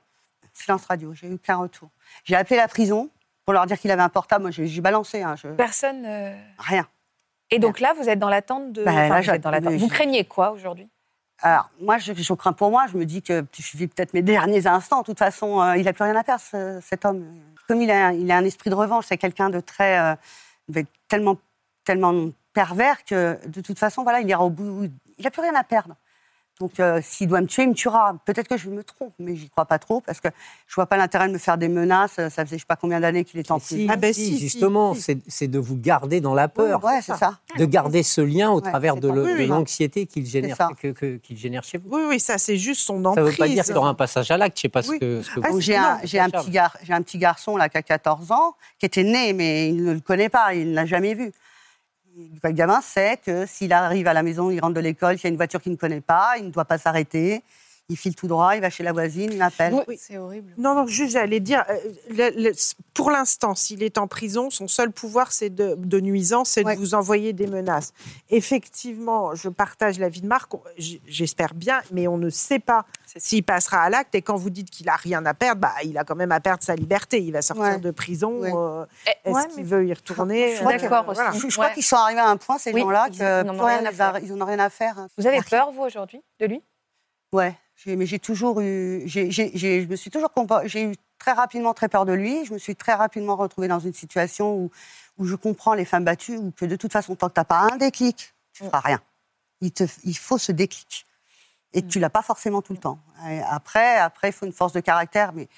Silence 0.52 0.84
radio, 0.84 1.12
j'ai 1.14 1.28
eu 1.28 1.38
qu'un 1.38 1.56
retour. 1.56 1.88
J'ai 2.24 2.36
appelé 2.36 2.56
la 2.56 2.68
prison 2.68 3.08
pour 3.44 3.54
leur 3.54 3.66
dire 3.66 3.78
qu'il 3.80 3.90
avait 3.90 4.02
un 4.02 4.08
portable. 4.10 4.42
Moi, 4.42 4.50
j'ai 4.52 4.80
balancé, 4.80 5.22
hein, 5.22 5.34
je- 5.36 5.48
Personne. 5.48 6.04
euh, 6.06 6.36
rien. 6.58 6.86
Et 7.50 7.58
donc 7.58 7.80
là, 7.80 7.94
vous 7.98 8.08
êtes 8.08 8.18
dans 8.18 8.28
l'attente 8.28 8.72
de. 8.72 8.84
Bah, 8.84 8.92
enfin, 8.92 9.08
là, 9.08 9.20
vous, 9.22 9.30
êtes 9.30 9.40
dans 9.42 9.76
vous 9.76 9.88
craignez 9.88 10.24
quoi 10.24 10.52
aujourd'hui? 10.52 10.88
Alors, 11.40 11.70
moi, 11.80 11.98
je, 11.98 12.12
crains 12.34 12.52
pour 12.52 12.70
moi. 12.70 12.86
Je 12.92 12.96
me 12.96 13.04
dis 13.04 13.22
que 13.22 13.44
je 13.58 13.76
vis 13.76 13.88
peut-être 13.88 14.14
mes 14.14 14.22
derniers 14.22 14.66
instants. 14.66 15.00
De 15.00 15.06
toute 15.06 15.18
façon, 15.18 15.60
euh, 15.60 15.76
il 15.76 15.84
n'a 15.84 15.92
plus 15.92 16.04
rien 16.04 16.14
à 16.16 16.22
perdre, 16.24 16.42
ce- 16.42 16.80
cet 16.82 17.04
homme. 17.04 17.24
Comme 17.66 17.80
il 17.80 17.90
a, 17.90 18.12
il 18.12 18.30
a 18.30 18.36
un 18.36 18.44
esprit 18.44 18.70
de 18.70 18.74
revanche, 18.74 19.06
c'est 19.08 19.18
quelqu'un 19.18 19.50
de 19.50 19.60
très. 19.60 19.98
euh, 19.98 20.82
tellement, 21.08 21.36
tellement 21.84 22.30
pervers 22.52 23.04
que, 23.04 23.38
de 23.46 23.60
toute 23.60 23.78
façon, 23.78 24.02
voilà, 24.02 24.20
il 24.20 24.28
ira 24.28 24.44
au 24.44 24.50
bout. 24.50 24.84
Il 25.18 25.24
n'a 25.24 25.30
plus 25.30 25.42
rien 25.42 25.54
à 25.54 25.64
perdre. 25.64 25.96
Donc, 26.60 26.78
euh, 26.78 27.00
s'il 27.02 27.26
doit 27.26 27.40
me 27.40 27.46
tuer, 27.46 27.64
il 27.64 27.70
me 27.70 27.74
tuera. 27.74 28.14
Peut-être 28.24 28.46
que 28.46 28.56
je 28.56 28.68
me 28.68 28.84
trompe, 28.84 29.14
mais 29.18 29.34
j'y 29.34 29.48
crois 29.48 29.64
pas 29.64 29.78
trop 29.80 30.00
parce 30.00 30.20
que 30.20 30.28
je 30.68 30.74
vois 30.74 30.86
pas 30.86 30.96
l'intérêt 30.96 31.26
de 31.26 31.32
me 31.32 31.38
faire 31.38 31.58
des 31.58 31.66
menaces. 31.68 32.12
Ça 32.14 32.30
faisait 32.30 32.56
je 32.56 32.60
sais 32.60 32.66
pas 32.68 32.76
combien 32.76 33.00
d'années 33.00 33.24
qu'il 33.24 33.40
est 33.40 33.50
en 33.50 33.58
Si, 33.58 33.74
prison. 33.74 33.88
Ah 33.92 33.96
ben 33.96 34.12
si, 34.12 34.26
si, 34.26 34.32
si, 34.34 34.38
justement, 34.38 34.94
si. 34.94 35.00
c'est 35.00 35.18
c'est 35.26 35.48
de 35.48 35.58
vous 35.58 35.76
garder 35.76 36.20
dans 36.20 36.34
la 36.34 36.48
peur, 36.48 36.84
Ouais, 36.84 37.00
c'est 37.02 37.16
ça. 37.16 37.38
de 37.58 37.64
garder 37.64 38.02
ce 38.04 38.20
lien 38.20 38.50
au 38.50 38.60
Ouais, 38.60 38.70
travers 38.70 38.96
de 38.96 39.08
ça. 39.08 39.14
le- 39.14 39.22
Oui, 39.24 39.32
de 39.32 39.36
oui. 39.38 39.46
l'anxiété 39.46 40.06
qu'il 40.06 40.24
génère, 40.26 40.56
ça. 40.56 40.68
que- 40.80 40.92
que- 40.92 41.16
qu'il 41.16 41.36
génère 41.36 41.64
chez 41.64 41.78
vous. 41.78 41.88
Oui, 41.90 42.02
oui, 42.08 42.20
ça, 42.20 42.38
c'est 42.38 42.58
juste 42.58 42.82
son 42.82 43.02
Ça 43.02 43.08
emprise. 43.10 43.24
ne 43.24 43.30
veut 43.30 43.36
pas 43.38 43.48
dire 43.48 43.64
qu'il 43.64 43.76
aura 43.76 43.88
un 43.88 43.94
passage 43.94 44.30
à 44.30 44.36
l'acte. 44.36 44.56
Je 44.58 44.60
ne 44.60 44.62
sais 44.62 44.68
pas 44.68 44.82
ce 44.82 44.90
Oui. 44.90 44.98
que, 45.00 45.22
ce 45.22 45.30
que 45.34 45.40
Ah, 45.42 45.48
vous- 45.50 45.60
j'ai 45.60 45.74
un, 45.76 45.98
j'ai 46.04 46.20
un, 46.20 46.28
Charles. 46.28 46.44
petit 46.44 46.50
gar- 46.52 46.76
j'ai 46.82 46.92
un 46.92 47.02
petit 47.02 47.18
garçon 47.18 47.56
là, 47.56 47.68
qui 47.68 47.78
a 47.78 47.82
14 47.82 48.30
ans, 48.30 48.54
qui 48.78 48.86
était 48.86 49.02
né, 49.04 49.32
mais 49.32 49.68
il 49.70 49.82
ne 49.84 49.94
le 49.94 50.00
connaît 50.00 50.28
pas, 50.28 50.54
il 50.54 50.70
ne 50.70 50.74
l'a 50.74 50.86
jamais 50.86 51.14
vu. 51.14 51.32
Le 52.14 52.50
gamin 52.50 52.80
sait 52.82 53.18
que 53.24 53.46
s'il 53.46 53.72
arrive 53.72 54.06
à 54.06 54.12
la 54.12 54.22
maison, 54.22 54.50
il 54.50 54.60
rentre 54.60 54.74
de 54.74 54.80
l'école, 54.80 55.16
s'il 55.16 55.24
y 55.24 55.26
a 55.28 55.30
une 55.30 55.36
voiture 55.36 55.62
qu'il 55.62 55.72
ne 55.72 55.76
connaît 55.76 56.02
pas, 56.02 56.34
il 56.38 56.44
ne 56.46 56.50
doit 56.50 56.66
pas 56.66 56.76
s'arrêter. 56.76 57.42
Il 57.88 57.96
file 57.98 58.14
tout 58.14 58.28
droit, 58.28 58.54
il 58.54 58.60
va 58.62 58.70
chez 58.70 58.82
la 58.84 58.92
voisine, 58.92 59.30
il 59.32 59.38
m'appelle. 59.38 59.74
Oui. 59.86 59.98
C'est 60.00 60.16
horrible. 60.16 60.54
Non, 60.56 60.74
non, 60.74 60.86
juste, 60.86 61.12
j'allais 61.12 61.40
dire, 61.40 61.62
euh, 61.68 61.76
le- 62.10 62.42
le- 62.42 62.52
pour 62.94 63.10
l'instant, 63.10 63.54
s'il 63.54 63.82
est 63.82 63.98
en 63.98 64.06
prison, 64.06 64.48
son 64.50 64.66
seul 64.68 64.90
pouvoir 64.92 65.30
c'est 65.32 65.50
de, 65.50 65.74
de 65.76 66.00
nuisance, 66.00 66.48
c'est 66.50 66.64
Ouais. 66.64 66.74
de 66.74 66.80
vous 66.80 66.94
envoyer 66.94 67.32
des 67.34 67.46
menaces. 67.48 67.92
Effectivement, 68.30 69.34
je 69.34 69.48
partage 69.48 69.98
l'avis 69.98 70.20
de 70.22 70.26
Marc, 70.26 70.52
j'espère 70.78 71.54
bien, 71.54 71.80
mais 71.90 72.06
on 72.08 72.16
ne 72.18 72.30
sait 72.30 72.58
pas 72.60 72.86
s'il 73.16 73.42
passera 73.44 73.82
à 73.82 73.90
l'acte. 73.90 74.14
Et 74.14 74.22
quand 74.22 74.36
vous 74.36 74.50
dites 74.50 74.70
qu'il 74.70 74.88
a 74.88 74.96
rien 74.96 75.24
à 75.26 75.34
perdre, 75.34 75.60
bah, 75.60 75.72
il 75.84 75.98
a 75.98 76.04
quand 76.04 76.16
même 76.16 76.32
à 76.32 76.40
perdre 76.40 76.62
sa 76.62 76.74
liberté. 76.74 77.20
Il 77.22 77.32
va 77.32 77.42
sortir 77.42 77.64
Ouais. 77.64 77.78
de 77.78 77.90
prison. 77.90 78.40
Ouais. 78.40 78.52
euh, 78.54 78.86
Eh, 79.06 79.28
Est-ce 79.28 79.34
ouais, 79.36 79.46
qu'il 79.48 79.56
mais- 79.64 79.70
veut 79.70 79.86
y 79.86 79.92
retourner 79.92 80.52
Je 80.52 80.56
suis 80.56 80.64
Euh, 80.66 80.78
d'accord 80.78 81.04
voilà. 81.04 81.30
aussi. 81.30 81.40
Je, 81.50 81.54
crois 81.54 81.70
qu'ils 81.70 81.82
sont 81.82 81.96
arrivés 81.96 82.20
à 82.20 82.28
un 82.28 82.36
point, 82.36 82.58
ces 82.58 82.72
Oui, 82.72 82.80
gens-là, 82.80 83.06
ils- 83.10 83.18
que 83.18 83.42
ils 83.42 83.46
n'en 83.46 83.52
ont 83.54 83.56
plus 83.58 83.66
rien 83.66 83.78
rien 83.78 83.86
à 83.88 83.92
faire. 83.92 84.18
ils 84.22 84.34
n'en 84.34 84.44
ont 84.44 84.48
rien 84.48 84.58
à 84.60 84.70
faire. 84.70 85.06
Vous 85.18 85.26
avez 85.26 85.40
peur, 85.42 85.70
vous, 85.72 85.82
aujourd'hui, 85.82 86.22
de 86.40 86.46
lui? 86.46 86.62
Ouais, 87.32 87.54
mais 87.86 88.06
j'ai 88.06 88.18
toujours 88.18 88.60
eu. 88.60 89.02
j'ai- 89.06 89.30
je 89.30 89.86
me 89.86 89.96
suis 89.96 90.10
toujours. 90.10 90.30
J'ai 90.64 90.84
eu 90.84 90.94
très 91.18 91.32
rapidement 91.32 91.74
très 91.74 91.88
peur 91.88 92.04
de 92.04 92.12
lui. 92.12 92.44
Je 92.44 92.52
me 92.54 92.58
suis 92.58 92.76
très 92.76 92.94
rapidement 92.94 93.36
retrouvée 93.36 93.68
dans 93.68 93.78
une 93.80 93.92
situation 93.94 94.54
où, 94.56 94.70
où 95.18 95.24
je 95.26 95.34
comprends 95.36 95.74
les 95.74 95.84
femmes 95.84 96.04
battues, 96.04 96.36
ou 96.36 96.50
que 96.52 96.64
de 96.64 96.76
toute 96.76 96.92
façon, 96.92 97.14
tant 97.16 97.28
que 97.28 97.34
tu 97.34 97.40
n'as 97.40 97.44
pas 97.44 97.68
un 97.72 97.76
déclic, 97.76 98.34
tu 98.52 98.64
ne 98.64 98.68
feras 98.68 98.80
rien. 98.80 99.00
Il, 99.60 99.72
te, 99.72 99.84
il 100.04 100.16
faut 100.16 100.38
ce 100.38 100.52
déclic. 100.52 101.04
Et 101.72 101.86
tu 101.86 101.98
l'as 102.00 102.10
pas 102.10 102.22
forcément 102.22 102.60
tout 102.62 102.72
le 102.74 102.78
temps. 102.78 102.98
Et 103.30 103.40
après, 103.40 103.96
après, 103.96 104.28
il 104.28 104.32
faut 104.32 104.44
une 104.46 104.52
force 104.52 104.72
de 104.72 104.80
caractère. 104.80 105.32
Mais... 105.32 105.48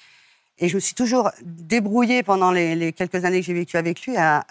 Et 0.59 0.69
je 0.69 0.75
me 0.75 0.79
suis 0.79 0.95
toujours 0.95 1.31
débrouillée 1.43 2.23
pendant 2.23 2.51
les, 2.51 2.75
les 2.75 2.93
quelques 2.93 3.25
années 3.25 3.39
que 3.41 3.45
j'ai 3.45 3.53
vécues 3.53 3.75
avec 3.77 4.05
lui 4.05 4.15
à 4.15 4.45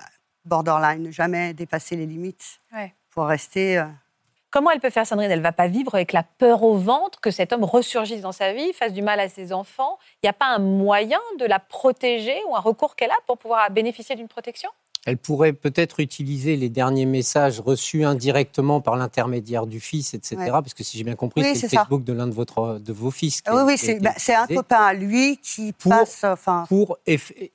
borderline, 0.44 1.02
ne 1.04 1.10
jamais 1.10 1.54
dépasser 1.54 1.96
les 1.96 2.04
limites 2.06 2.58
Ouais. 2.74 2.94
pour 3.10 3.24
rester. 3.26 3.82
Comment 4.54 4.70
elle 4.70 4.78
peut 4.78 4.90
faire, 4.90 5.04
Sandrine? 5.04 5.32
Elle 5.32 5.40
va 5.40 5.50
pas 5.50 5.66
vivre 5.66 5.96
avec 5.96 6.12
la 6.12 6.22
peur 6.22 6.62
au 6.62 6.76
ventre 6.76 7.20
que 7.20 7.32
cet 7.32 7.52
homme 7.52 7.64
ressurgisse 7.64 8.20
dans 8.20 8.30
sa 8.30 8.52
vie, 8.52 8.72
fasse 8.72 8.92
du 8.92 9.02
mal 9.02 9.18
à 9.18 9.28
ses 9.28 9.52
enfants? 9.52 9.98
Il 10.22 10.26
n'y 10.26 10.28
a 10.28 10.32
pas 10.32 10.46
un 10.46 10.60
moyen 10.60 11.18
de 11.40 11.44
la 11.44 11.58
protéger 11.58 12.40
ou 12.48 12.54
un 12.54 12.60
recours 12.60 12.94
qu'elle 12.94 13.10
a 13.10 13.16
pour 13.26 13.36
pouvoir 13.36 13.68
bénéficier 13.72 14.14
d'une 14.14 14.28
protection? 14.28 14.70
Elle 15.06 15.18
pourrait 15.18 15.52
peut-être 15.52 16.00
utiliser 16.00 16.56
les 16.56 16.70
derniers 16.70 17.04
messages 17.04 17.60
reçus 17.60 18.04
indirectement 18.04 18.80
par 18.80 18.96
l'intermédiaire 18.96 19.66
du 19.66 19.78
fils, 19.80 20.14
etc. 20.14 20.36
Ouais. 20.38 20.50
Parce 20.50 20.72
que 20.72 20.82
si 20.82 20.96
j'ai 20.96 21.04
bien 21.04 21.14
compris, 21.14 21.42
Oui, 21.42 21.54
c'est 21.54 21.66
le 21.66 21.68
ça. 21.70 21.76
Facebook 21.80 22.04
de 22.04 22.12
l'un 22.14 22.26
de, 22.26 22.32
votre, 22.32 22.78
de 22.78 22.92
vos 22.92 23.10
fils. 23.10 23.42
qui 23.42 23.50
oui, 23.50 23.62
oui, 23.66 23.78
c'est 23.78 24.00
bah, 24.00 24.12
c'est 24.16 24.34
un 24.34 24.46
copain 24.46 24.82
à 24.82 24.94
lui 24.94 25.36
qui 25.42 25.72
Pour- 25.72 25.90
passe. 25.92 26.24
Enfin, 26.24 26.64
Pour 26.68 26.98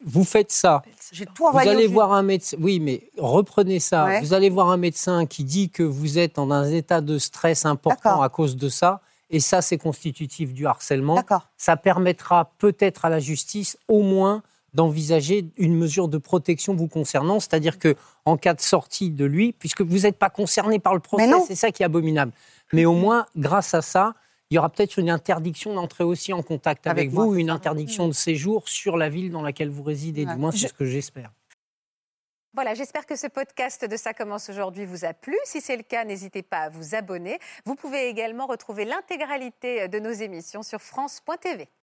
vous 0.06 0.24
faites 0.24 0.52
ça. 0.52 0.84
j'ai 1.12 1.26
tout 1.26 1.46
Vous 1.52 1.58
allez 1.58 1.88
voir 1.88 2.14
un 2.14 2.22
médecin. 2.24 2.56
Oui, 2.60 2.80
mais 2.80 3.02
reprenez 3.18 3.80
ça. 3.80 4.06
Ouais. 4.06 4.22
Vous 4.22 4.34
allez 4.34 4.50
voir 4.52 4.70
un 4.70 4.78
médecin 4.78 5.26
qui 5.26 5.44
dit 5.44 5.70
que 5.70 5.82
vous 5.84 6.20
êtes 6.20 6.36
dans 6.36 6.52
un 6.52 6.72
état 6.72 7.02
de 7.02 7.18
stress 7.18 7.66
important 7.66 8.22
à 8.22 8.30
cause 8.30 8.56
de 8.58 8.70
ça. 8.70 9.02
Et 9.32 9.40
ça, 9.40 9.62
c'est 9.62 9.78
constitutif 9.78 10.54
du 10.54 10.66
harcèlement. 10.66 11.24
Ça 11.58 11.78
permettra 11.78 12.52
peut-être 12.58 13.06
à 13.06 13.10
la 13.10 13.20
justice, 13.20 13.78
au 13.88 14.02
moins, 14.02 14.42
d'envisager 14.74 15.46
une 15.58 15.76
mesure 15.76 16.08
de 16.08 16.18
protection 16.18 16.76
vous 16.76 16.88
concernant, 16.88 17.40
c'est-à-dire 17.40 17.80
que 17.80 17.96
en 18.26 18.38
cas 18.38 18.54
de 18.54 18.62
sortie 18.62 19.10
de 19.12 19.26
lui, 19.26 19.54
puisque 19.54 19.82
vous 19.82 20.00
n'êtes 20.00 20.18
pas 20.18 20.30
concerné 20.30 20.80
par 20.80 20.94
le 20.94 21.00
procès, 21.00 21.30
c'est 21.48 21.56
ça 21.56 21.72
qui 21.72 21.84
est 21.84 21.86
abominable. 21.86 22.32
Mais 22.74 22.86
au 22.86 22.94
moins, 22.94 23.26
grâce 23.36 23.74
à 23.74 23.82
ça, 23.82 24.14
il 24.52 24.56
y 24.56 24.58
aura 24.58 24.70
peut-être 24.70 24.98
une 24.98 25.10
interdiction 25.12 25.74
d'entrer 25.76 26.04
aussi 26.04 26.34
en 26.34 26.42
contact 26.42 26.88
avec, 26.88 27.10
vous, 27.12 27.36
une 27.36 27.50
interdiction 27.52 28.08
de 28.08 28.14
séjour 28.14 28.68
sur 28.68 28.98
la 28.98 29.08
ville 29.10 29.30
dans 29.32 29.42
laquelle 29.44 29.70
vous 29.70 29.84
résidez. 29.84 30.26
Ouais. 30.26 30.34
Du 30.34 30.40
moins, 30.40 30.52
c'est 30.52 30.58
Je- 30.58 30.68
ce 30.70 30.74
que 30.74 30.86
j'espère. 30.86 31.32
Voilà, 32.56 32.74
j'espère 32.74 33.06
que 33.06 33.16
ce 33.16 33.28
podcast 33.28 33.86
de 33.86 33.96
Ça 33.96 34.14
commence 34.16 34.50
aujourd'hui 34.50 34.84
vous 34.86 35.06
a 35.06 35.14
plu. 35.14 35.38
Si 35.46 35.62
c'est 35.62 35.78
le 35.78 35.84
cas, 35.84 36.04
n'hésitez 36.04 36.42
pas 36.42 36.62
à 36.62 36.70
vous 36.70 36.96
abonner. 36.96 37.38
Vous 37.66 37.76
pouvez 37.76 38.10
également 38.10 38.48
retrouver 38.48 38.86
l'intégralité 38.86 39.88
de 39.88 40.00
nos 40.00 40.10
émissions 40.12 40.64
sur 40.64 40.82
France.tv. 40.82 41.70